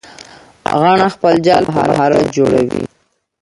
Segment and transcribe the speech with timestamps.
[0.81, 2.81] غڼه خپل جال په مهارت جوړوي